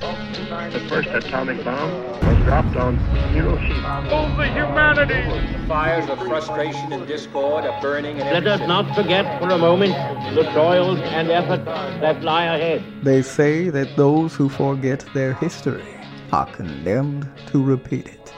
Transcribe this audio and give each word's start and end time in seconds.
The 0.00 0.84
first 0.88 1.08
atomic 1.08 1.64
bomb 1.64 1.90
was 2.20 2.44
dropped 2.44 2.76
on 2.76 2.96
Hiroshima. 3.32 4.06
Oh, 4.10 4.36
the 4.36 4.46
humanity! 4.46 5.14
The 5.52 5.66
fires 5.66 6.08
of 6.08 6.18
frustration 6.18 6.92
and 6.92 7.06
discord 7.06 7.64
are 7.64 7.80
burning 7.80 8.18
in 8.18 8.26
Let 8.26 8.46
us 8.46 8.60
not 8.60 8.94
forget 8.94 9.40
for 9.40 9.50
a 9.50 9.58
moment 9.58 9.94
the 10.34 10.42
toils 10.52 10.98
and 11.00 11.30
efforts 11.30 11.64
that 11.64 12.22
lie 12.22 12.44
ahead. 12.44 12.84
They 13.02 13.22
say 13.22 13.70
that 13.70 13.96
those 13.96 14.34
who 14.34 14.48
forget 14.48 15.04
their 15.14 15.34
history 15.34 15.94
are 16.32 16.46
condemned 16.46 17.28
to 17.48 17.62
repeat 17.62 18.06
it. 18.06 18.32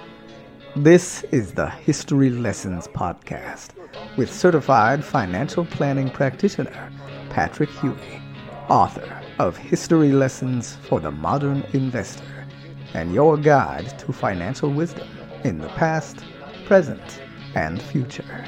This 0.76 1.24
is 1.32 1.52
the 1.52 1.70
History 1.70 2.30
Lessons 2.30 2.86
Podcast 2.88 3.70
with 4.16 4.32
certified 4.32 5.04
financial 5.04 5.64
planning 5.64 6.10
practitioner 6.10 6.92
Patrick 7.30 7.70
Huey, 7.70 8.20
author 8.68 9.22
of 9.38 9.56
History 9.56 10.12
Lessons 10.12 10.76
for 10.88 11.00
the 11.00 11.10
Modern 11.10 11.64
Investor, 11.72 12.46
and 12.94 13.12
your 13.12 13.36
guide 13.36 13.98
to 13.98 14.12
financial 14.12 14.70
wisdom 14.70 15.08
in 15.44 15.58
the 15.58 15.68
past, 15.68 16.24
present, 16.64 17.22
and 17.54 17.80
future. 17.80 18.46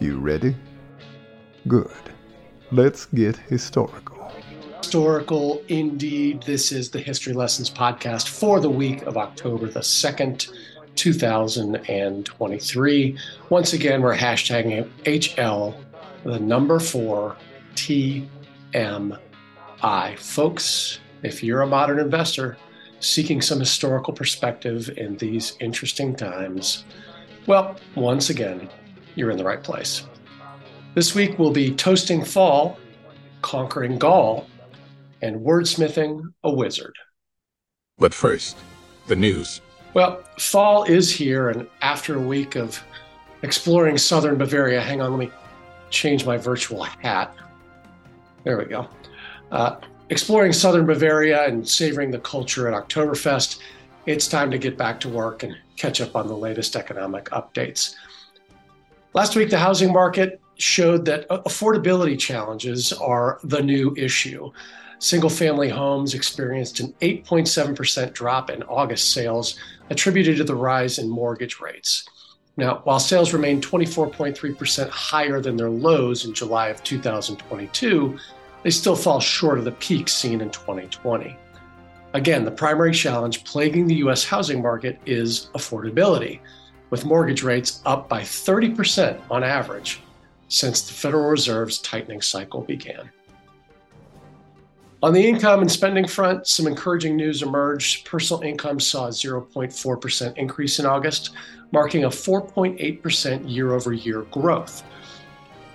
You 0.00 0.18
ready? 0.18 0.56
Good. 1.68 1.90
Let's 2.72 3.06
get 3.06 3.36
historical 3.36 4.16
historical 4.86 5.60
indeed. 5.66 6.40
This 6.44 6.70
is 6.70 6.90
the 6.90 7.00
History 7.00 7.32
Lessons 7.32 7.68
podcast 7.68 8.28
for 8.28 8.60
the 8.60 8.70
week 8.70 9.02
of 9.02 9.16
October 9.16 9.66
the 9.66 9.80
2nd, 9.80 10.48
2023. 10.94 13.18
Once 13.50 13.72
again, 13.72 14.00
we're 14.00 14.16
hashtagging 14.16 14.88
HL, 15.02 15.74
the 16.22 16.38
number 16.38 16.78
four 16.78 17.36
TMI. 18.76 20.18
Folks, 20.18 21.00
if 21.22 21.42
you're 21.42 21.62
a 21.62 21.66
modern 21.66 21.98
investor 21.98 22.56
seeking 23.00 23.40
some 23.40 23.58
historical 23.58 24.12
perspective 24.12 24.90
in 24.96 25.16
these 25.16 25.56
interesting 25.60 26.14
times, 26.14 26.84
well, 27.46 27.76
once 27.94 28.30
again, 28.30 28.68
you're 29.14 29.30
in 29.30 29.38
the 29.38 29.44
right 29.44 29.62
place. 29.62 30.06
This 30.94 31.14
week 31.14 31.38
we'll 31.38 31.52
be 31.52 31.74
toasting 31.74 32.24
fall, 32.24 32.78
conquering 33.42 33.98
Gaul, 33.98 34.46
and 35.22 35.40
wordsmithing 35.40 36.22
a 36.44 36.52
wizard. 36.52 36.94
But 37.98 38.12
first, 38.12 38.56
the 39.06 39.16
news. 39.16 39.60
Well, 39.94 40.22
fall 40.38 40.84
is 40.84 41.10
here, 41.10 41.48
and 41.48 41.66
after 41.80 42.16
a 42.16 42.20
week 42.20 42.56
of 42.56 42.82
exploring 43.42 43.96
southern 43.96 44.36
Bavaria, 44.36 44.80
hang 44.80 45.00
on, 45.00 45.10
let 45.12 45.18
me 45.18 45.30
change 45.88 46.26
my 46.26 46.36
virtual 46.36 46.82
hat. 46.82 47.34
There 48.46 48.58
we 48.58 48.66
go. 48.66 48.86
Uh, 49.50 49.80
exploring 50.08 50.52
southern 50.52 50.86
Bavaria 50.86 51.48
and 51.48 51.68
savoring 51.68 52.12
the 52.12 52.20
culture 52.20 52.72
at 52.72 52.88
Oktoberfest, 52.88 53.58
it's 54.06 54.28
time 54.28 54.52
to 54.52 54.58
get 54.58 54.78
back 54.78 55.00
to 55.00 55.08
work 55.08 55.42
and 55.42 55.56
catch 55.76 56.00
up 56.00 56.14
on 56.14 56.28
the 56.28 56.36
latest 56.36 56.76
economic 56.76 57.24
updates. 57.30 57.96
Last 59.14 59.34
week, 59.34 59.50
the 59.50 59.58
housing 59.58 59.92
market 59.92 60.40
showed 60.58 61.04
that 61.06 61.28
affordability 61.28 62.16
challenges 62.16 62.92
are 62.92 63.40
the 63.42 63.60
new 63.60 63.92
issue. 63.96 64.52
Single 65.00 65.28
family 65.28 65.68
homes 65.68 66.14
experienced 66.14 66.78
an 66.78 66.94
8.7% 67.02 68.12
drop 68.12 68.48
in 68.48 68.62
August 68.62 69.10
sales, 69.10 69.58
attributed 69.90 70.36
to 70.36 70.44
the 70.44 70.54
rise 70.54 71.00
in 71.00 71.08
mortgage 71.08 71.58
rates. 71.58 72.08
Now, 72.56 72.80
while 72.84 73.00
sales 73.00 73.34
remain 73.34 73.60
24.3% 73.60 74.88
higher 74.88 75.40
than 75.40 75.56
their 75.56 75.68
lows 75.68 76.24
in 76.24 76.32
July 76.32 76.68
of 76.68 76.82
2022, 76.84 78.18
they 78.66 78.70
still 78.70 78.96
fall 78.96 79.20
short 79.20 79.60
of 79.60 79.64
the 79.64 79.70
peak 79.70 80.08
seen 80.08 80.40
in 80.40 80.50
2020. 80.50 81.38
Again, 82.14 82.44
the 82.44 82.50
primary 82.50 82.92
challenge 82.92 83.44
plaguing 83.44 83.86
the 83.86 83.94
US 84.06 84.24
housing 84.24 84.60
market 84.60 84.98
is 85.06 85.50
affordability, 85.54 86.40
with 86.90 87.04
mortgage 87.04 87.44
rates 87.44 87.80
up 87.86 88.08
by 88.08 88.22
30% 88.22 89.20
on 89.30 89.44
average 89.44 90.00
since 90.48 90.82
the 90.82 90.92
Federal 90.92 91.30
Reserve's 91.30 91.78
tightening 91.78 92.20
cycle 92.20 92.60
began. 92.62 93.08
On 95.00 95.12
the 95.12 95.24
income 95.24 95.60
and 95.60 95.70
spending 95.70 96.08
front, 96.08 96.48
some 96.48 96.66
encouraging 96.66 97.16
news 97.16 97.42
emerged. 97.42 98.04
Personal 98.04 98.42
income 98.42 98.80
saw 98.80 99.06
a 99.06 99.10
0.4% 99.10 100.36
increase 100.36 100.80
in 100.80 100.86
August, 100.86 101.30
marking 101.70 102.02
a 102.02 102.08
4.8% 102.08 103.48
year 103.48 103.74
over 103.74 103.92
year 103.92 104.22
growth. 104.22 104.82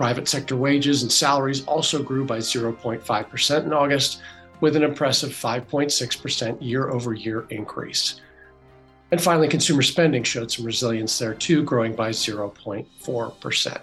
Private 0.02 0.28
sector 0.28 0.56
wages 0.58 1.04
and 1.04 1.12
salaries 1.12 1.64
also 1.66 2.02
grew 2.02 2.26
by 2.26 2.40
0.5% 2.40 3.64
in 3.64 3.72
August, 3.72 4.20
with 4.60 4.76
an 4.76 4.82
impressive 4.82 5.30
5.6% 5.30 6.58
year 6.60 6.90
over 6.90 7.14
year 7.14 7.46
increase. 7.52 8.20
And 9.12 9.22
finally, 9.22 9.48
consumer 9.48 9.84
spending 9.84 10.24
showed 10.24 10.52
some 10.52 10.66
resilience 10.66 11.20
there 11.20 11.36
too, 11.36 11.62
growing 11.62 11.94
by 11.94 12.10
0.4%. 12.10 13.82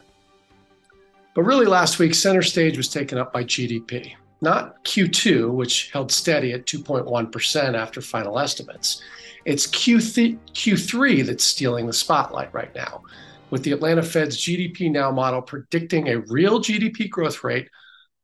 But 1.35 1.43
really, 1.43 1.67
last 1.67 2.01
week, 2.01 2.15
center 2.17 2.43
stage 2.43 2.77
was 2.77 2.89
taken 2.89 3.17
up 3.17 3.33
by 3.33 3.45
GDP 3.45 4.17
not 4.41 4.83
Q2, 4.85 5.53
which 5.53 5.91
held 5.93 6.11
steady 6.11 6.53
at 6.53 6.67
2.1% 6.67 7.75
after 7.75 8.01
final 8.01 8.39
estimates. 8.39 9.03
It's 9.45 9.69
Q3, 9.69 10.37
Q3 10.53 11.27
that's 11.27 11.45
stealing 11.45 11.87
the 11.87 11.93
spotlight 11.93 12.53
right 12.53 12.75
now, 12.75 13.03
with 13.51 13.63
the 13.63 13.73
Atlanta 13.73 14.03
Fed's 14.03 14.37
GDP 14.37 14.91
Now 14.91 15.11
model 15.11 15.43
predicting 15.43 16.09
a 16.09 16.21
real 16.21 16.61
GDP 16.61 17.09
growth 17.09 17.43
rate 17.45 17.69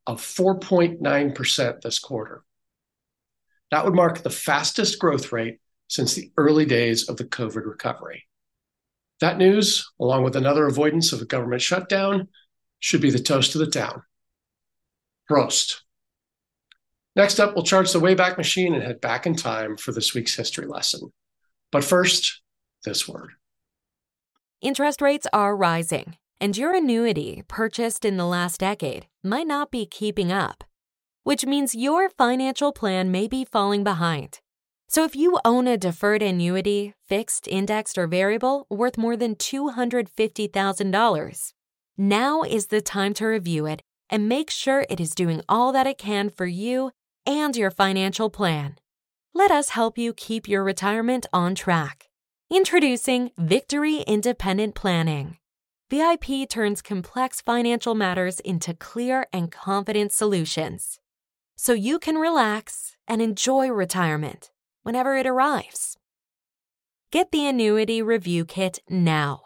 of 0.07 0.21
4.9% 0.21 1.81
this 1.81 1.99
quarter. 1.99 2.43
That 3.71 3.85
would 3.85 3.95
mark 3.95 4.23
the 4.23 4.31
fastest 4.31 4.99
growth 4.99 5.33
rate 5.33 5.59
since 5.89 6.15
the 6.15 6.31
early 6.37 6.67
days 6.67 7.09
of 7.09 7.17
the 7.17 7.25
COVID 7.25 7.65
recovery. 7.67 8.27
That 9.21 9.39
news, 9.39 9.91
along 10.01 10.25
with 10.25 10.37
another 10.37 10.67
avoidance 10.67 11.13
of 11.13 11.23
a 11.23 11.27
government 11.27 11.63
shutdown, 11.63 12.29
should 12.81 13.01
be 13.01 13.11
the 13.11 13.19
toast 13.19 13.55
of 13.55 13.61
the 13.61 13.71
town. 13.71 14.03
Prost. 15.31 15.81
Next 17.17 17.39
up, 17.39 17.55
we'll 17.55 17.65
charge 17.65 17.93
the 17.93 18.01
Wayback 18.01 18.37
Machine 18.37 18.75
and 18.75 18.83
head 18.83 19.01
back 19.01 19.25
in 19.25 19.37
time 19.37 19.77
for 19.77 19.93
this 19.93 20.15
week's 20.15 20.35
history 20.35 20.67
lesson. 20.67 21.13
But 21.71 21.85
first, 21.85 22.43
this 22.85 23.09
word. 23.09 23.31
Interest 24.61 25.03
rates 25.03 25.27
are 25.33 25.57
rising, 25.57 26.17
and 26.41 26.57
your 26.57 26.75
annuity 26.75 27.43
purchased 27.49 28.05
in 28.05 28.17
the 28.17 28.27
last 28.27 28.61
decade 28.61 29.07
might 29.23 29.47
not 29.47 29.71
be 29.71 29.87
keeping 29.87 30.33
up, 30.33 30.65
which 31.23 31.47
means 31.47 31.75
your 31.75 32.09
financial 32.09 32.73
plan 32.73 33.11
may 33.11 33.29
be 33.29 33.45
falling 33.45 33.85
behind. 33.85 34.41
So 34.89 35.05
if 35.05 35.17
you 35.17 35.39
own 35.45 35.67
a 35.67 35.77
deferred 35.77 36.23
annuity, 36.23 36.95
fixed, 37.09 37.49
indexed, 37.49 37.99
or 37.99 38.07
variable 38.07 38.67
worth 38.71 38.97
more 38.97 39.17
than 39.17 39.35
$250,000, 39.35 41.53
now 41.97 42.43
is 42.43 42.67
the 42.67 42.81
time 42.81 43.15
to 43.15 43.27
review 43.27 43.67
it 43.67 43.83
and 44.11 44.29
make 44.29 44.51
sure 44.51 44.87
it 44.89 45.01
is 45.01 45.15
doing 45.15 45.43
all 45.49 45.73
that 45.73 45.87
it 45.87 45.99
can 45.99 46.31
for 46.31 46.47
you 46.47 46.93
and 47.27 47.57
your 47.57 47.71
financial 47.71 48.31
plan. 48.31 48.77
Let 49.33 49.51
us 49.51 49.71
help 49.71 49.99
you 49.99 50.13
keep 50.13 50.47
your 50.47 50.63
retirement 50.63 51.27
on 51.33 51.55
track. 51.55 52.09
Introducing 52.55 53.33
Victory 53.37 54.03
Independent 54.03 54.77
Planning. 54.77 55.39
VIP 55.91 56.49
turns 56.49 56.83
complex 56.83 57.41
financial 57.41 57.97
matters 57.97 58.39
into 58.39 58.75
clear 58.75 59.27
and 59.33 59.51
confident 59.51 60.13
solutions 60.13 61.01
so 61.57 61.73
you 61.73 61.99
can 61.99 62.15
relax 62.15 62.97
and 63.09 63.21
enjoy 63.21 63.71
retirement 63.71 64.53
whenever 64.85 65.17
it 65.17 65.27
arrives. 65.27 65.97
Get 67.11 67.33
the 67.33 67.45
Annuity 67.45 68.01
Review 68.01 68.45
Kit 68.45 68.79
now. 68.89 69.41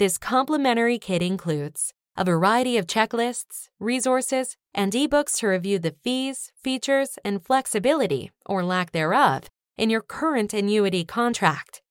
This 0.00 0.18
complimentary 0.18 0.98
kit 0.98 1.22
includes 1.22 1.94
a 2.16 2.24
variety 2.24 2.76
of 2.76 2.88
checklists, 2.88 3.68
resources, 3.78 4.56
and 4.74 4.92
ebooks 4.94 5.38
to 5.38 5.46
review 5.46 5.78
the 5.78 5.94
fees, 6.02 6.50
features, 6.60 7.20
and 7.24 7.40
flexibility, 7.40 8.32
or 8.46 8.64
lack 8.64 8.90
thereof, 8.90 9.44
in 9.76 9.90
your 9.90 10.02
current 10.02 10.52
annuity 10.52 11.04
contract. 11.04 11.82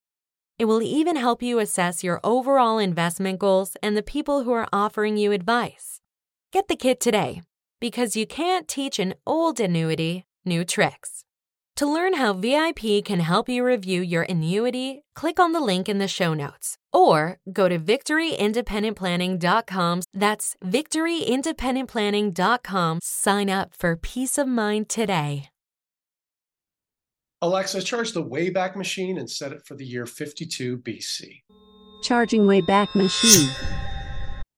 It 0.59 0.65
will 0.65 0.81
even 0.81 1.15
help 1.15 1.43
you 1.43 1.59
assess 1.59 2.03
your 2.03 2.19
overall 2.23 2.79
investment 2.79 3.37
goals 3.37 3.77
and 3.83 3.95
the 3.95 4.01
people 4.01 4.41
who 4.43 4.53
are 4.53 4.67
offering 4.73 5.15
you 5.15 5.31
advice. 5.31 6.01
Get 6.51 6.67
the 6.67 6.75
kit 6.75 6.99
today 6.99 7.43
because 7.79 8.15
you 8.15 8.25
can't 8.25 8.67
teach 8.67 8.97
an 8.97 9.13
old 9.25 9.59
annuity 9.59 10.25
new 10.45 10.65
tricks. 10.65 11.23
To 11.75 11.85
learn 11.85 12.15
how 12.15 12.33
VIP 12.33 13.05
can 13.05 13.19
help 13.19 13.47
you 13.47 13.63
review 13.63 14.01
your 14.01 14.23
annuity, 14.23 15.03
click 15.13 15.39
on 15.39 15.51
the 15.51 15.59
link 15.59 15.87
in 15.87 15.99
the 15.99 16.07
show 16.07 16.33
notes 16.33 16.79
or 16.91 17.37
go 17.53 17.69
to 17.69 17.77
victoryindependentplanning.com. 17.77 20.01
That's 20.11 20.55
victoryindependentplanning.com. 20.65 22.99
Sign 23.03 23.49
up 23.51 23.75
for 23.75 23.95
peace 23.95 24.39
of 24.39 24.47
mind 24.47 24.89
today. 24.89 25.49
Alexa, 27.43 27.83
charge 27.83 28.13
the 28.13 28.23
Wayback 28.23 28.75
Machine 28.75 29.19
and 29.19 29.29
set 29.29 29.51
it 29.51 29.63
for 29.63 29.75
the 29.75 29.85
year 29.85 30.07
52 30.07 30.79
BC. 30.79 31.43
Charging 32.01 32.47
Wayback 32.47 32.95
Machine. 32.95 33.51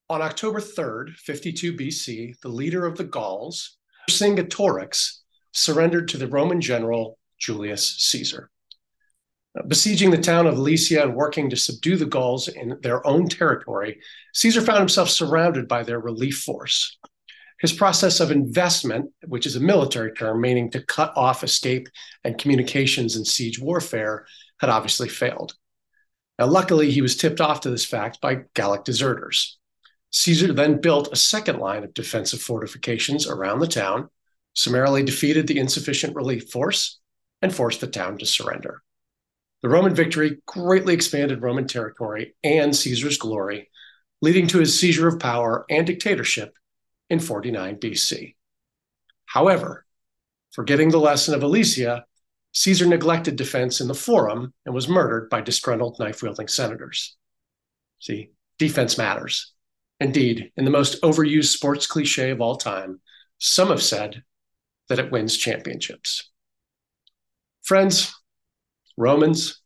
On 0.09 0.21
October 0.21 0.61
3rd, 0.61 1.09
52 1.15 1.73
BC, 1.73 2.39
the 2.39 2.47
leader 2.47 2.85
of 2.85 2.97
the 2.97 3.03
Gauls, 3.03 3.77
Vercingetorix, 4.09 5.19
surrendered 5.51 6.07
to 6.07 6.17
the 6.17 6.27
Roman 6.27 6.61
general 6.61 7.17
Julius 7.37 7.97
Caesar. 7.97 8.49
Uh, 9.59 9.63
besieging 9.67 10.09
the 10.09 10.17
town 10.17 10.47
of 10.47 10.55
Alesia 10.55 11.03
and 11.03 11.15
working 11.15 11.49
to 11.49 11.57
subdue 11.57 11.97
the 11.97 12.05
Gauls 12.05 12.47
in 12.47 12.77
their 12.81 13.05
own 13.05 13.27
territory, 13.27 13.99
Caesar 14.35 14.61
found 14.61 14.79
himself 14.79 15.09
surrounded 15.09 15.67
by 15.67 15.83
their 15.83 15.99
relief 15.99 16.37
force. 16.37 16.97
His 17.59 17.73
process 17.73 18.21
of 18.21 18.31
investment, 18.31 19.11
which 19.27 19.45
is 19.45 19.57
a 19.57 19.59
military 19.59 20.13
term 20.13 20.39
meaning 20.39 20.71
to 20.71 20.83
cut 20.83 21.11
off 21.17 21.43
escape 21.43 21.89
and 22.23 22.37
communications 22.37 23.17
in 23.17 23.25
siege 23.25 23.59
warfare, 23.59 24.25
had 24.59 24.69
obviously 24.69 25.09
failed. 25.09 25.53
Now, 26.37 26.47
luckily, 26.47 26.89
he 26.89 27.01
was 27.01 27.17
tipped 27.17 27.41
off 27.41 27.61
to 27.61 27.69
this 27.69 27.83
fact 27.83 28.21
by 28.21 28.43
Gallic 28.53 28.85
deserters. 28.85 29.57
Caesar 30.11 30.53
then 30.53 30.79
built 30.79 31.11
a 31.11 31.17
second 31.17 31.59
line 31.59 31.83
of 31.83 31.93
defensive 31.93 32.41
fortifications 32.41 33.27
around 33.27 33.59
the 33.59 33.67
town, 33.67 34.09
summarily 34.53 35.03
defeated 35.03 35.45
the 35.45 35.59
insufficient 35.59 36.15
relief 36.15 36.49
force, 36.49 36.99
and 37.41 37.53
forced 37.53 37.81
the 37.81 37.87
town 37.87 38.17
to 38.17 38.25
surrender. 38.25 38.81
The 39.61 39.69
Roman 39.69 39.93
victory 39.93 40.37
greatly 40.45 40.93
expanded 40.93 41.41
Roman 41.41 41.67
territory 41.67 42.35
and 42.41 42.73
Caesar's 42.73 43.17
glory, 43.17 43.69
leading 44.21 44.47
to 44.47 44.59
his 44.59 44.79
seizure 44.79 45.09
of 45.09 45.19
power 45.19 45.65
and 45.69 45.85
dictatorship 45.85 46.53
in 47.09 47.19
49 47.19 47.77
BC. 47.77 48.35
However, 49.25 49.85
forgetting 50.51 50.89
the 50.89 50.99
lesson 50.99 51.33
of 51.33 51.41
Alesia, 51.41 52.03
Caesar 52.53 52.85
neglected 52.85 53.35
defense 53.35 53.79
in 53.79 53.87
the 53.87 53.93
Forum 53.93 54.53
and 54.65 54.73
was 54.73 54.87
murdered 54.87 55.29
by 55.29 55.41
disgruntled 55.41 55.97
knife 55.99 56.23
wielding 56.23 56.47
senators. 56.47 57.15
See, 57.99 58.31
defense 58.57 58.97
matters. 58.97 59.53
Indeed, 59.99 60.51
in 60.57 60.65
the 60.65 60.71
most 60.71 61.01
overused 61.01 61.51
sports 61.53 61.85
cliche 61.85 62.31
of 62.31 62.41
all 62.41 62.55
time, 62.55 63.01
some 63.37 63.69
have 63.69 63.83
said 63.83 64.23
that 64.87 64.99
it 64.99 65.11
wins 65.11 65.37
championships. 65.37 66.29
Friends, 67.61 68.13
Romans, 68.97 69.61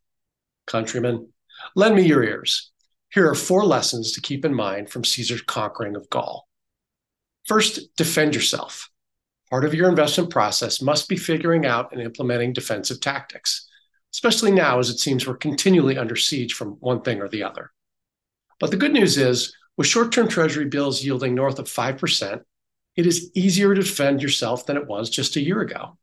countrymen, 0.68 1.32
lend 1.76 1.96
me 1.96 2.04
your 2.04 2.24
ears. 2.24 2.72
Here 3.14 3.30
are 3.30 3.36
four 3.36 3.64
lessons 3.64 4.12
to 4.14 4.22
keep 4.22 4.44
in 4.44 4.54
mind 4.54 4.90
from 4.90 5.04
Caesar's 5.04 5.42
conquering 5.42 5.96
of 5.96 6.10
Gaul. 6.10 6.48
First, 7.46 7.96
defend 7.98 8.36
yourself. 8.36 8.90
Part 9.50 9.66
of 9.66 9.74
your 9.74 9.90
investment 9.90 10.30
process 10.30 10.82
must 10.82 11.10
be 11.10 11.18
figuring 11.18 11.66
out 11.66 11.92
and 11.92 12.02
implementing 12.02 12.54
defensive 12.54 13.02
tactics, 13.02 13.70
especially 14.14 14.52
now 14.52 14.80
as 14.80 14.90
it 14.90 15.00
seems 15.00 15.28
we're 15.28 15.36
continually 15.36 15.98
under 15.98 16.16
siege 16.16 16.54
from 16.54 16.72
one 16.80 17.02
thing 17.02 17.22
or 17.22 17.28
the 17.28 17.44
other. 17.44 17.72
But 18.60 18.72
the 18.72 18.78
good 18.78 18.94
news 18.94 19.18
is, 19.18 19.56
with 19.76 19.88
short 19.88 20.12
term 20.12 20.28
treasury 20.28 20.66
bills 20.66 21.04
yielding 21.04 21.36
north 21.36 21.60
of 21.60 21.66
5%, 21.66 22.42
it 22.96 23.06
is 23.06 23.32
easier 23.34 23.74
to 23.74 23.82
defend 23.82 24.22
yourself 24.22 24.66
than 24.66 24.78
it 24.78 24.88
was 24.88 25.10
just 25.10 25.36
a 25.36 25.42
year 25.42 25.62
ago. 25.62 25.98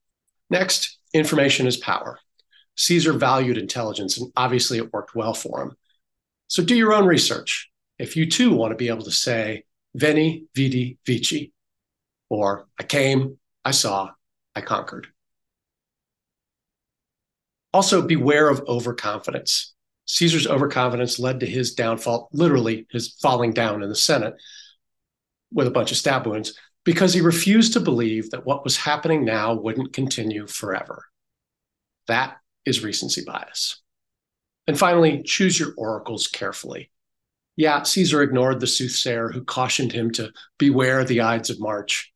Next, 0.50 0.98
information 1.14 1.66
is 1.66 1.76
power. 1.76 2.18
Caesar 2.76 3.12
valued 3.12 3.58
intelligence, 3.58 4.18
and 4.18 4.32
obviously 4.36 4.78
it 4.78 4.92
worked 4.92 5.14
well 5.14 5.34
for 5.34 5.62
him. 5.62 5.76
So 6.48 6.64
do 6.64 6.76
your 6.76 6.92
own 6.92 7.06
research. 7.06 7.70
If 7.98 8.16
you 8.16 8.26
too 8.26 8.52
want 8.52 8.72
to 8.72 8.76
be 8.76 8.88
able 8.88 9.04
to 9.04 9.10
say, 9.10 9.64
Veni, 9.94 10.44
Vidi, 10.54 10.98
Vici, 11.04 11.52
or 12.28 12.66
I 12.78 12.84
came, 12.84 13.38
I 13.64 13.72
saw, 13.72 14.10
I 14.54 14.60
conquered. 14.60 15.08
Also, 17.72 18.02
beware 18.02 18.48
of 18.48 18.62
overconfidence. 18.66 19.74
Caesar's 20.06 20.46
overconfidence 20.46 21.18
led 21.20 21.40
to 21.40 21.46
his 21.46 21.74
downfall, 21.74 22.28
literally 22.32 22.86
his 22.90 23.14
falling 23.20 23.52
down 23.52 23.82
in 23.82 23.88
the 23.88 23.94
Senate 23.94 24.34
with 25.52 25.66
a 25.66 25.72
bunch 25.72 25.90
of 25.92 25.96
stab 25.96 26.26
wounds, 26.26 26.58
because 26.84 27.12
he 27.12 27.20
refused 27.20 27.72
to 27.74 27.80
believe 27.80 28.30
that 28.30 28.46
what 28.46 28.64
was 28.64 28.76
happening 28.76 29.24
now 29.24 29.54
wouldn't 29.54 29.92
continue 29.92 30.46
forever. 30.46 31.04
That 32.06 32.38
is 32.64 32.82
recency 32.82 33.22
bias. 33.24 33.80
And 34.66 34.78
finally, 34.78 35.22
choose 35.22 35.58
your 35.58 35.74
oracles 35.76 36.26
carefully. 36.26 36.90
Yeah, 37.60 37.82
Caesar 37.82 38.22
ignored 38.22 38.58
the 38.58 38.66
soothsayer 38.66 39.28
who 39.28 39.44
cautioned 39.44 39.92
him 39.92 40.10
to 40.12 40.32
beware 40.56 41.04
the 41.04 41.20
Ides 41.20 41.50
of 41.50 41.60
March, 41.60 42.10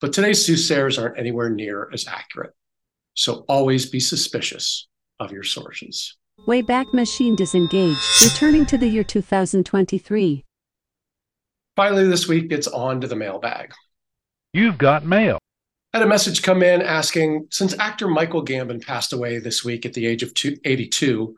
but 0.00 0.12
today's 0.12 0.46
soothsayers 0.46 0.96
aren't 0.96 1.18
anywhere 1.18 1.50
near 1.50 1.90
as 1.92 2.06
accurate. 2.06 2.52
So 3.14 3.44
always 3.48 3.90
be 3.90 3.98
suspicious 3.98 4.86
of 5.18 5.32
your 5.32 5.42
sources. 5.42 6.16
Wayback 6.46 6.94
Machine 6.94 7.34
disengaged, 7.34 7.98
returning 8.22 8.64
to 8.66 8.78
the 8.78 8.86
year 8.86 9.02
2023. 9.02 10.44
Finally, 11.74 12.06
this 12.06 12.28
week, 12.28 12.52
it's 12.52 12.68
on 12.68 13.00
to 13.00 13.08
the 13.08 13.16
mailbag. 13.16 13.74
You've 14.52 14.78
got 14.78 15.04
mail. 15.04 15.40
I 15.94 15.98
had 15.98 16.06
a 16.06 16.08
message 16.08 16.44
come 16.44 16.62
in 16.62 16.80
asking 16.80 17.48
Since 17.50 17.76
actor 17.80 18.06
Michael 18.06 18.44
Gambon 18.44 18.86
passed 18.86 19.12
away 19.12 19.40
this 19.40 19.64
week 19.64 19.84
at 19.84 19.94
the 19.94 20.06
age 20.06 20.22
of 20.22 20.30
82, 20.64 21.34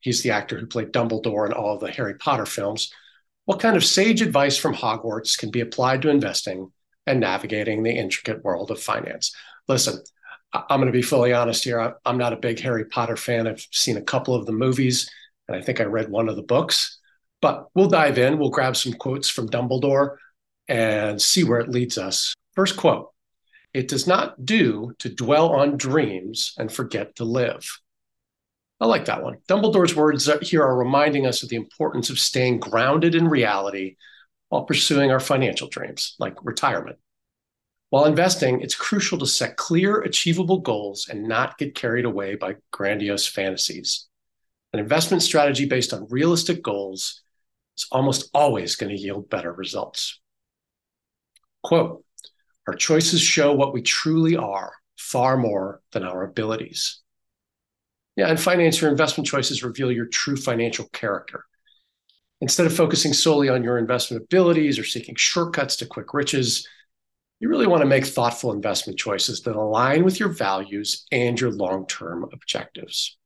he's 0.00 0.22
the 0.22 0.30
actor 0.30 0.58
who 0.58 0.66
played 0.66 0.92
Dumbledore 0.92 1.46
in 1.46 1.52
all 1.52 1.78
the 1.78 1.90
Harry 1.90 2.14
Potter 2.14 2.46
films, 2.46 2.92
what 3.46 3.60
kind 3.60 3.76
of 3.76 3.84
sage 3.84 4.22
advice 4.22 4.56
from 4.56 4.74
Hogwarts 4.74 5.38
can 5.38 5.50
be 5.50 5.60
applied 5.60 6.02
to 6.02 6.10
investing 6.10 6.72
and 7.06 7.20
navigating 7.20 7.82
the 7.82 7.96
intricate 7.96 8.44
world 8.44 8.70
of 8.70 8.82
finance? 8.82 9.34
Listen, 9.68 10.02
I'm 10.52 10.80
going 10.80 10.86
to 10.86 10.92
be 10.92 11.02
fully 11.02 11.32
honest 11.32 11.64
here. 11.64 11.94
I'm 12.04 12.18
not 12.18 12.32
a 12.32 12.38
big 12.38 12.58
Harry 12.60 12.84
Potter 12.84 13.16
fan. 13.16 13.46
I've 13.46 13.64
seen 13.70 13.96
a 13.96 14.02
couple 14.02 14.34
of 14.34 14.46
the 14.46 14.52
movies, 14.52 15.08
and 15.46 15.56
I 15.56 15.60
think 15.60 15.80
I 15.80 15.84
read 15.84 16.08
one 16.08 16.28
of 16.28 16.36
the 16.36 16.42
books. 16.42 16.98
But 17.40 17.66
we'll 17.74 17.88
dive 17.88 18.18
in. 18.18 18.38
We'll 18.38 18.50
grab 18.50 18.76
some 18.76 18.94
quotes 18.94 19.28
from 19.28 19.48
Dumbledore 19.48 20.16
and 20.68 21.20
see 21.20 21.44
where 21.44 21.60
it 21.60 21.68
leads 21.68 21.98
us. 21.98 22.34
First 22.54 22.76
quote 22.76 23.12
It 23.74 23.88
does 23.88 24.06
not 24.06 24.44
do 24.44 24.92
to 24.98 25.08
dwell 25.08 25.50
on 25.50 25.76
dreams 25.76 26.54
and 26.58 26.72
forget 26.72 27.14
to 27.16 27.24
live. 27.24 27.78
I 28.80 28.86
like 28.86 29.06
that 29.06 29.22
one. 29.22 29.38
Dumbledore's 29.48 29.96
words 29.96 30.28
here 30.42 30.62
are 30.62 30.76
reminding 30.76 31.26
us 31.26 31.42
of 31.42 31.48
the 31.48 31.56
importance 31.56 32.10
of 32.10 32.18
staying 32.18 32.60
grounded 32.60 33.14
in 33.14 33.28
reality 33.28 33.96
while 34.48 34.64
pursuing 34.64 35.10
our 35.10 35.20
financial 35.20 35.68
dreams, 35.68 36.14
like 36.18 36.34
retirement. 36.42 36.98
While 37.90 38.04
investing, 38.04 38.60
it's 38.60 38.74
crucial 38.74 39.18
to 39.18 39.26
set 39.26 39.56
clear, 39.56 40.00
achievable 40.00 40.58
goals 40.58 41.08
and 41.08 41.26
not 41.26 41.56
get 41.56 41.74
carried 41.74 42.04
away 42.04 42.34
by 42.34 42.56
grandiose 42.70 43.26
fantasies. 43.26 44.08
An 44.72 44.80
investment 44.80 45.22
strategy 45.22 45.66
based 45.66 45.94
on 45.94 46.08
realistic 46.10 46.62
goals 46.62 47.22
is 47.78 47.86
almost 47.92 48.28
always 48.34 48.76
going 48.76 48.94
to 48.94 49.00
yield 49.00 49.30
better 49.30 49.52
results. 49.52 50.20
Quote 51.62 52.04
Our 52.66 52.74
choices 52.74 53.22
show 53.22 53.54
what 53.54 53.72
we 53.72 53.82
truly 53.82 54.36
are 54.36 54.72
far 54.98 55.36
more 55.36 55.80
than 55.92 56.02
our 56.02 56.24
abilities. 56.24 57.00
Yeah, 58.16 58.28
and 58.28 58.40
finance 58.40 58.80
your 58.80 58.90
investment 58.90 59.28
choices 59.28 59.62
reveal 59.62 59.92
your 59.92 60.06
true 60.06 60.36
financial 60.36 60.88
character. 60.92 61.44
Instead 62.40 62.66
of 62.66 62.76
focusing 62.76 63.12
solely 63.12 63.48
on 63.48 63.62
your 63.62 63.78
investment 63.78 64.22
abilities 64.22 64.78
or 64.78 64.84
seeking 64.84 65.14
shortcuts 65.16 65.76
to 65.76 65.86
quick 65.86 66.12
riches, 66.12 66.66
you 67.40 67.48
really 67.48 67.66
want 67.66 67.82
to 67.82 67.88
make 67.88 68.06
thoughtful 68.06 68.52
investment 68.52 68.98
choices 68.98 69.42
that 69.42 69.56
align 69.56 70.04
with 70.04 70.18
your 70.18 70.30
values 70.30 71.04
and 71.12 71.38
your 71.38 71.50
long 71.50 71.86
term 71.86 72.24
objectives. 72.32 73.16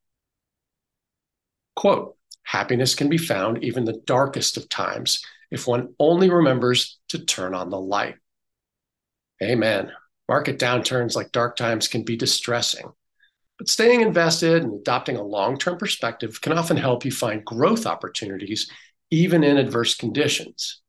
Quote 1.77 2.17
Happiness 2.43 2.97
can 2.97 3.09
be 3.09 3.19
found 3.19 3.63
even 3.63 3.85
the 3.85 4.01
darkest 4.07 4.57
of 4.57 4.69
times 4.69 5.25
if 5.51 5.67
one 5.67 5.95
only 6.01 6.31
remembers 6.31 6.99
to 7.09 7.25
turn 7.25 7.55
on 7.55 7.71
the 7.71 7.81
light. 7.81 8.17
Amen. 9.43 9.93
Market 10.29 10.59
downturns 10.59 11.15
like 11.15 11.33
dark 11.33 11.57
times 11.57 11.89
can 11.89 12.03
be 12.03 12.17
distressing, 12.17 12.87
but 13.61 13.69
staying 13.69 14.01
invested 14.01 14.63
and 14.63 14.81
adopting 14.81 15.17
a 15.17 15.23
long 15.23 15.59
term 15.59 15.77
perspective 15.77 16.41
can 16.41 16.57
often 16.57 16.79
help 16.79 17.05
you 17.05 17.13
find 17.13 17.45
growth 17.45 17.85
opportunities 17.85 18.71
even 19.11 19.45
in 19.45 19.59
adverse 19.59 19.95
conditions. 19.95 20.81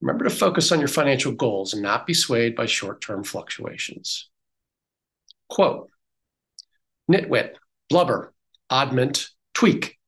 Remember 0.00 0.22
to 0.22 0.30
focus 0.30 0.70
on 0.70 0.78
your 0.78 0.86
financial 0.86 1.32
goals 1.32 1.72
and 1.72 1.82
not 1.82 2.06
be 2.06 2.14
swayed 2.14 2.54
by 2.54 2.66
short 2.66 3.00
term 3.00 3.24
fluctuations. 3.24 4.30
Quote 5.48 5.90
Nitwit, 7.10 7.54
blubber, 7.90 8.32
oddment, 8.70 9.30
tweak. 9.52 9.98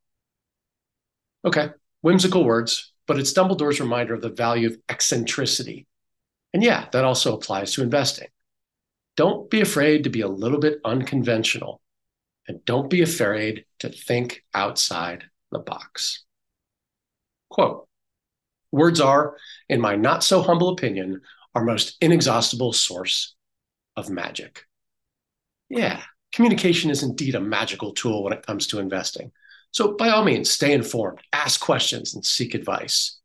Okay, 1.45 1.71
whimsical 2.03 2.45
words, 2.45 2.93
but 3.09 3.19
it's 3.19 3.33
Dumbledore's 3.33 3.81
reminder 3.81 4.15
of 4.15 4.23
the 4.23 4.31
value 4.31 4.69
of 4.69 4.79
eccentricity. 4.89 5.89
And 6.55 6.63
yeah, 6.63 6.87
that 6.93 7.05
also 7.05 7.35
applies 7.35 7.73
to 7.73 7.83
investing. 7.83 8.29
Don't 9.17 9.51
be 9.51 9.61
afraid 9.61 10.05
to 10.05 10.11
be 10.11 10.21
a 10.21 10.29
little 10.29 10.61
bit 10.61 10.79
unconventional, 10.85 11.81
and 12.49 12.65
don't 12.65 12.91
be 12.91 13.03
afraid 13.03 13.65
to 13.81 13.89
think 13.89 14.43
outside 14.55 15.25
the 15.51 15.59
box. 15.59 16.25
Quote 17.51 17.89
Words 18.73 19.01
are, 19.01 19.37
in 19.69 19.81
my 19.81 19.97
not 19.97 20.25
so 20.25 20.43
humble 20.43 20.71
opinion, 20.71 21.23
our 21.55 21.65
most 21.65 21.97
inexhaustible 22.01 22.73
source 22.73 23.35
of 23.97 24.11
magic. 24.11 24.65
Yeah, 25.69 26.03
communication 26.33 26.91
is 26.91 27.03
indeed 27.03 27.35
a 27.35 27.41
magical 27.41 27.93
tool 27.93 28.23
when 28.23 28.33
it 28.33 28.45
comes 28.45 28.67
to 28.69 28.79
investing. 28.79 29.33
So, 29.71 29.95
by 29.97 30.11
all 30.11 30.25
means, 30.25 30.51
stay 30.51 30.73
informed, 30.73 31.21
ask 31.33 31.61
questions, 31.61 32.15
and 32.15 32.25
seek 32.25 32.55
advice. 32.55 33.19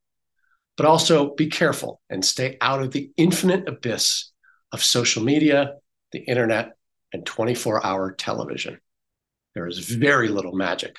But 0.78 0.86
also 0.86 1.36
be 1.36 1.48
careful 1.48 2.02
and 2.10 2.24
stay 2.24 2.58
out 2.62 2.82
of 2.82 2.92
the 2.92 3.12
infinite 3.18 3.68
abyss 3.68 4.32
of 4.72 4.84
social 4.84 5.24
media, 5.24 5.76
the 6.12 6.20
internet, 6.20 6.72
and 7.14 7.26
24 7.26 7.86
hour 7.86 8.12
television. 8.14 8.80
There 9.54 9.68
is 9.68 9.80
very 9.80 10.30
little 10.30 10.56
magic 10.56 10.98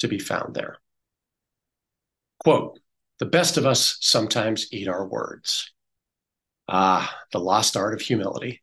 to 0.00 0.08
be 0.08 0.18
found 0.18 0.54
there. 0.54 0.78
Quote 2.40 2.78
The 3.18 3.26
best 3.26 3.56
of 3.56 3.66
us 3.66 3.98
sometimes 4.00 4.72
eat 4.72 4.88
our 4.88 5.06
words. 5.06 5.72
Ah, 6.68 7.16
the 7.32 7.40
lost 7.40 7.76
art 7.76 7.94
of 7.94 8.00
humility. 8.00 8.62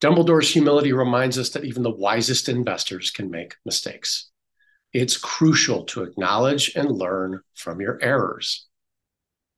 Dumbledore's 0.00 0.50
humility 0.50 0.92
reminds 0.92 1.38
us 1.38 1.50
that 1.50 1.64
even 1.64 1.82
the 1.82 1.90
wisest 1.90 2.48
investors 2.48 3.10
can 3.10 3.30
make 3.30 3.56
mistakes. 3.64 4.30
It's 4.92 5.16
crucial 5.16 5.84
to 5.84 6.02
acknowledge 6.02 6.72
and 6.74 6.90
learn 6.90 7.40
from 7.54 7.80
your 7.80 7.98
errors. 8.02 8.66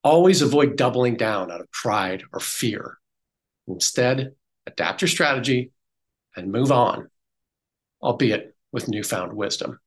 Always 0.05 0.43
avoid 0.43 0.77
doubling 0.77 1.17
down 1.17 1.51
out 1.51 1.61
of 1.61 1.71
pride 1.71 2.25
or 2.33 2.41
fear. 2.41 2.99
Instead, 3.69 4.35
adapt 4.67 5.01
your 5.01 5.09
strategy 5.09 5.71
and 6.37 6.51
move 6.51 6.73
on, 6.73 7.09
albeit 8.03 8.55
with 8.73 8.89
newfound 8.89 9.33
wisdom. 9.33 9.79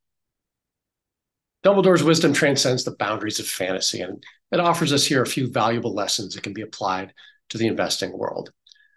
Dumbledore's 1.63 2.03
wisdom 2.03 2.31
transcends 2.31 2.83
the 2.83 2.95
boundaries 2.95 3.39
of 3.39 3.47
fantasy, 3.47 4.01
and 4.01 4.23
it 4.51 4.59
offers 4.59 4.93
us 4.93 5.05
here 5.05 5.23
a 5.23 5.27
few 5.27 5.51
valuable 5.51 5.93
lessons 5.93 6.35
that 6.35 6.43
can 6.43 6.53
be 6.53 6.61
applied 6.61 7.13
to 7.49 7.57
the 7.57 7.67
investing 7.67 8.15
world. 8.15 8.51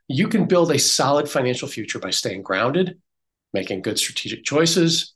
You 0.06 0.28
can 0.28 0.46
build 0.46 0.70
a 0.70 0.78
solid 0.78 1.28
financial 1.28 1.68
future 1.68 1.98
by 1.98 2.10
staying 2.10 2.42
grounded, 2.42 2.98
making 3.54 3.82
good 3.82 3.98
strategic 3.98 4.44
choices, 4.44 5.14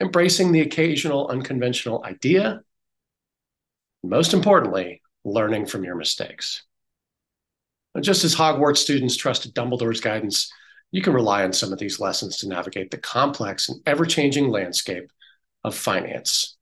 embracing 0.00 0.52
the 0.52 0.60
occasional 0.60 1.28
unconventional 1.28 2.04
idea, 2.04 2.60
most 4.04 4.34
importantly, 4.34 5.02
learning 5.24 5.66
from 5.66 5.82
your 5.82 5.96
mistakes. 5.96 6.62
Just 8.00 8.24
as 8.24 8.34
Hogwarts 8.34 8.78
students 8.78 9.16
trusted 9.16 9.54
Dumbledore's 9.54 10.00
guidance, 10.00 10.52
you 10.94 11.02
can 11.02 11.12
rely 11.12 11.42
on 11.42 11.52
some 11.52 11.72
of 11.72 11.80
these 11.80 11.98
lessons 11.98 12.36
to 12.36 12.48
navigate 12.48 12.92
the 12.92 12.96
complex 12.96 13.68
and 13.68 13.82
ever 13.84 14.06
changing 14.06 14.48
landscape 14.48 15.10
of 15.64 15.74
finance, 15.74 16.56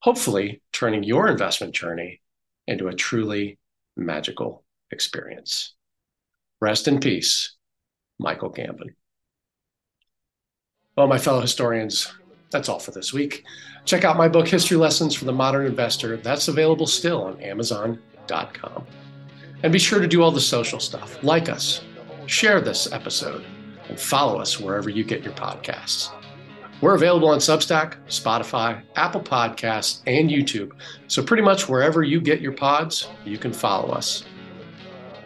hopefully, 0.00 0.60
turning 0.72 1.04
your 1.04 1.28
investment 1.28 1.72
journey 1.72 2.20
into 2.66 2.88
a 2.88 2.92
truly 2.92 3.60
magical 3.96 4.64
experience. 4.90 5.72
Rest 6.60 6.88
in 6.88 6.98
peace, 6.98 7.54
Michael 8.18 8.50
Gambon. 8.50 8.96
Well, 10.96 11.06
my 11.06 11.18
fellow 11.18 11.40
historians, 11.40 12.12
that's 12.50 12.68
all 12.68 12.80
for 12.80 12.90
this 12.90 13.12
week. 13.12 13.44
Check 13.84 14.02
out 14.02 14.16
my 14.16 14.26
book, 14.26 14.48
History 14.48 14.78
Lessons 14.78 15.14
for 15.14 15.26
the 15.26 15.32
Modern 15.32 15.64
Investor. 15.64 16.16
That's 16.16 16.48
available 16.48 16.88
still 16.88 17.22
on 17.22 17.40
Amazon.com. 17.40 18.84
And 19.62 19.72
be 19.72 19.78
sure 19.78 20.00
to 20.00 20.08
do 20.08 20.24
all 20.24 20.32
the 20.32 20.40
social 20.40 20.80
stuff. 20.80 21.22
Like 21.22 21.48
us, 21.48 21.80
share 22.26 22.60
this 22.60 22.90
episode, 22.92 23.44
and 23.88 23.98
follow 23.98 24.40
us 24.40 24.58
wherever 24.58 24.88
you 24.88 25.04
get 25.04 25.22
your 25.22 25.34
podcasts. 25.34 26.10
We're 26.80 26.94
available 26.94 27.28
on 27.28 27.38
Substack, 27.38 27.96
Spotify, 28.08 28.82
Apple 28.96 29.20
Podcasts, 29.20 30.02
and 30.06 30.28
YouTube. 30.28 30.72
So, 31.08 31.22
pretty 31.22 31.42
much 31.42 31.68
wherever 31.68 32.02
you 32.02 32.20
get 32.20 32.40
your 32.40 32.52
pods, 32.52 33.08
you 33.24 33.38
can 33.38 33.52
follow 33.52 33.90
us. 33.90 34.24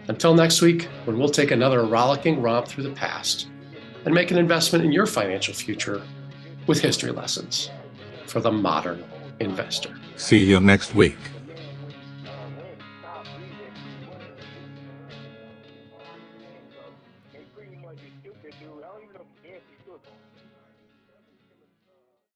Until 0.09 0.35
next 0.35 0.62
week, 0.62 0.88
when 1.05 1.19
we'll 1.19 1.28
take 1.28 1.50
another 1.50 1.85
rollicking 1.85 2.40
romp 2.40 2.69
through 2.69 2.85
the 2.85 2.95
past 2.95 3.49
and 4.05 4.14
make 4.14 4.31
an 4.31 4.38
investment 4.38 4.85
in 4.85 4.93
your 4.93 5.07
financial 5.07 5.52
future 5.52 6.02
with 6.67 6.81
history 6.81 7.11
lessons 7.11 7.71
for 8.26 8.40
the 8.40 8.52
modern 8.52 9.05
investor. 9.40 9.95
See 10.17 10.45
you 10.45 10.61
next 10.61 10.95
week. 10.95 11.17